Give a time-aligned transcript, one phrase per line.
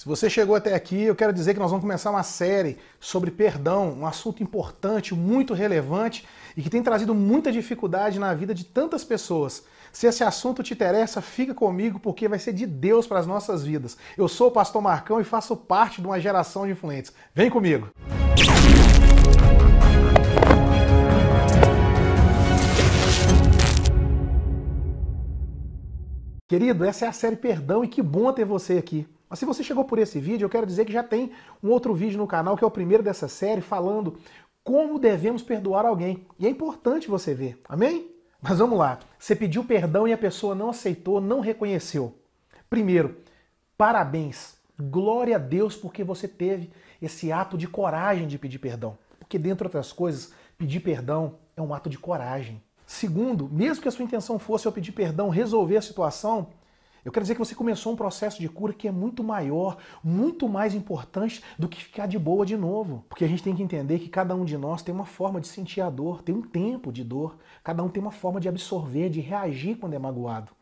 [0.00, 3.30] Se você chegou até aqui, eu quero dizer que nós vamos começar uma série sobre
[3.30, 6.26] perdão, um assunto importante, muito relevante
[6.56, 9.62] e que tem trazido muita dificuldade na vida de tantas pessoas.
[9.92, 13.62] Se esse assunto te interessa, fica comigo porque vai ser de Deus para as nossas
[13.62, 13.98] vidas.
[14.16, 17.12] Eu sou o pastor Marcão e faço parte de uma geração de influentes.
[17.34, 17.90] Vem comigo.
[26.48, 29.06] Querido, essa é a série Perdão e que bom ter você aqui.
[29.30, 31.30] Mas se você chegou por esse vídeo, eu quero dizer que já tem
[31.62, 34.18] um outro vídeo no canal, que é o primeiro dessa série, falando
[34.64, 36.26] como devemos perdoar alguém.
[36.36, 38.10] E é importante você ver, amém?
[38.42, 38.98] Mas vamos lá.
[39.16, 42.12] Você pediu perdão e a pessoa não aceitou, não reconheceu.
[42.68, 43.18] Primeiro,
[43.78, 44.56] parabéns.
[44.76, 48.98] Glória a Deus porque você teve esse ato de coragem de pedir perdão.
[49.18, 52.60] Porque, dentre outras coisas, pedir perdão é um ato de coragem.
[52.86, 56.48] Segundo, mesmo que a sua intenção fosse eu pedir perdão, resolver a situação,
[57.04, 60.48] eu quero dizer que você começou um processo de cura que é muito maior, muito
[60.48, 63.04] mais importante do que ficar de boa de novo.
[63.08, 65.48] Porque a gente tem que entender que cada um de nós tem uma forma de
[65.48, 69.08] sentir a dor, tem um tempo de dor, cada um tem uma forma de absorver,
[69.08, 70.52] de reagir quando é magoado.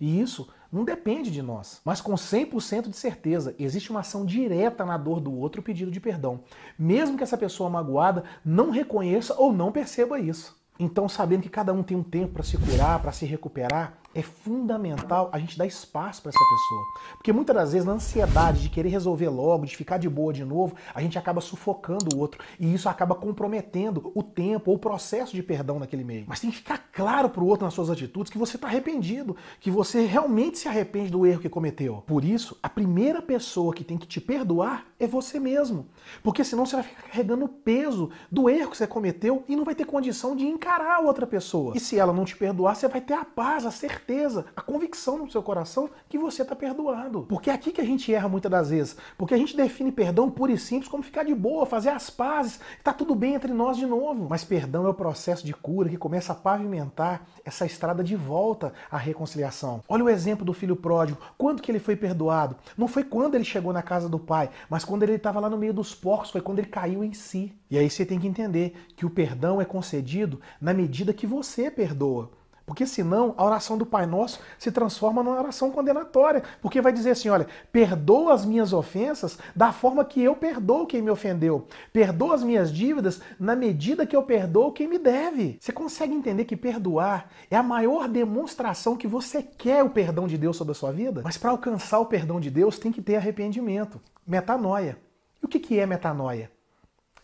[0.00, 1.80] E isso não depende de nós.
[1.84, 6.00] Mas com 100% de certeza, existe uma ação direta na dor do outro pedido de
[6.00, 6.40] perdão.
[6.78, 10.56] Mesmo que essa pessoa magoada não reconheça ou não perceba isso.
[10.78, 14.22] Então, sabendo que cada um tem um tempo para se curar, para se recuperar, é
[14.22, 16.84] fundamental a gente dar espaço para essa pessoa.
[17.16, 20.44] Porque muitas das vezes, na ansiedade de querer resolver logo, de ficar de boa de
[20.44, 22.42] novo, a gente acaba sufocando o outro.
[22.58, 26.24] E isso acaba comprometendo o tempo ou o processo de perdão naquele meio.
[26.26, 29.36] Mas tem que ficar claro para o outro nas suas atitudes que você está arrependido,
[29.60, 32.02] que você realmente se arrepende do erro que cometeu.
[32.06, 35.86] Por isso, a primeira pessoa que tem que te perdoar é você mesmo.
[36.22, 39.64] Porque senão você vai ficar carregando o peso do erro que você cometeu e não
[39.64, 41.74] vai ter condição de encarar a outra pessoa.
[41.76, 44.62] E se ela não te perdoar, você vai ter a paz, a certeza certeza, a
[44.62, 47.26] convicção no seu coração que você está perdoado.
[47.28, 48.96] Porque é aqui que a gente erra muitas das vezes.
[49.18, 52.58] Porque a gente define perdão puro e simples como ficar de boa, fazer as pazes,
[52.82, 54.26] tá tudo bem entre nós de novo.
[54.30, 58.72] Mas perdão é o processo de cura que começa a pavimentar essa estrada de volta
[58.90, 59.82] à reconciliação.
[59.86, 61.18] Olha o exemplo do filho pródigo.
[61.36, 62.56] Quando que ele foi perdoado?
[62.78, 65.58] Não foi quando ele chegou na casa do pai, mas quando ele estava lá no
[65.58, 67.52] meio dos porcos, foi quando ele caiu em si.
[67.70, 71.70] E aí você tem que entender que o perdão é concedido na medida que você
[71.70, 72.38] perdoa.
[72.68, 76.42] Porque senão a oração do Pai Nosso se transforma numa oração condenatória.
[76.60, 81.00] Porque vai dizer assim: olha, perdoa as minhas ofensas da forma que eu perdoo quem
[81.00, 81.66] me ofendeu.
[81.94, 85.56] Perdoa as minhas dívidas na medida que eu perdoo quem me deve.
[85.58, 90.36] Você consegue entender que perdoar é a maior demonstração que você quer o perdão de
[90.36, 91.22] Deus sobre a sua vida?
[91.24, 93.98] Mas para alcançar o perdão de Deus tem que ter arrependimento.
[94.26, 94.98] Metanoia.
[95.42, 96.50] E o que é metanoia?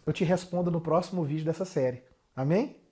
[0.06, 2.02] Eu te respondo no próximo vídeo dessa série.
[2.34, 2.83] Amém?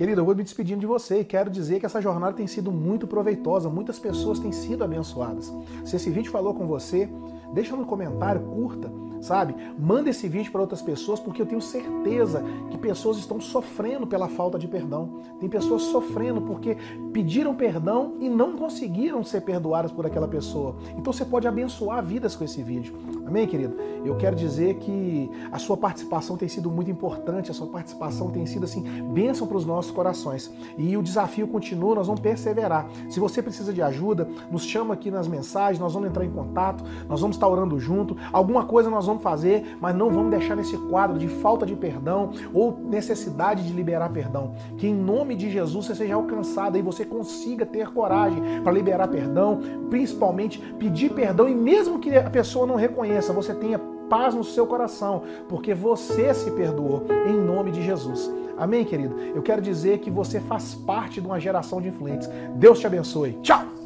[0.00, 2.72] Querido, eu vou me despedindo de você e quero dizer que essa jornada tem sido
[2.72, 5.52] muito proveitosa, muitas pessoas têm sido abençoadas.
[5.84, 7.06] Se esse vídeo falou com você,
[7.52, 8.90] deixa no comentário, curta,
[9.20, 9.54] sabe?
[9.78, 14.28] Manda esse vídeo para outras pessoas, porque eu tenho certeza que pessoas estão sofrendo pela
[14.28, 15.20] falta de perdão.
[15.38, 16.76] Tem pessoas sofrendo porque
[17.12, 20.76] pediram perdão e não conseguiram ser perdoadas por aquela pessoa.
[20.96, 22.94] Então você pode abençoar vidas com esse vídeo.
[23.26, 23.76] Amém, querido?
[24.04, 28.46] Eu quero dizer que a sua participação tem sido muito importante, a sua participação tem
[28.46, 28.82] sido assim,
[29.12, 30.50] bênção para os nossos corações.
[30.76, 32.88] E o desafio continua, nós vamos perseverar.
[33.08, 36.82] Se você precisa de ajuda, nos chama aqui nas mensagens, nós vamos entrar em contato,
[37.08, 38.16] nós vamos estar orando junto.
[38.32, 42.32] Alguma coisa nós vamos fazer, mas não vamos deixar nesse quadro de falta de perdão
[42.52, 44.52] ou necessidade de liberar perdão.
[44.76, 49.08] Que em nome de Jesus você seja alcançado e você consiga ter coragem para liberar
[49.08, 53.78] perdão, principalmente pedir perdão e mesmo que a pessoa não reconheça, você tenha
[54.08, 58.30] paz no seu coração, porque você se perdoou em nome de Jesus.
[58.58, 59.16] Amém, querido?
[59.34, 62.28] Eu quero dizer que você faz parte de uma geração de influentes.
[62.56, 63.38] Deus te abençoe.
[63.40, 63.79] Tchau!